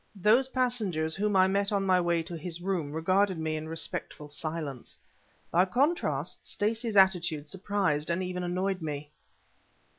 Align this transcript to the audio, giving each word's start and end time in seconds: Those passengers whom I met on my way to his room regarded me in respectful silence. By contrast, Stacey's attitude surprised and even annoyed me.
Those 0.19 0.47
passengers 0.47 1.15
whom 1.15 1.35
I 1.35 1.45
met 1.47 1.71
on 1.71 1.85
my 1.85 2.01
way 2.01 2.23
to 2.23 2.35
his 2.35 2.59
room 2.59 2.91
regarded 2.91 3.37
me 3.37 3.55
in 3.55 3.69
respectful 3.69 4.29
silence. 4.29 4.97
By 5.51 5.65
contrast, 5.65 6.43
Stacey's 6.49 6.97
attitude 6.97 7.47
surprised 7.47 8.09
and 8.09 8.23
even 8.23 8.41
annoyed 8.41 8.81
me. 8.81 9.11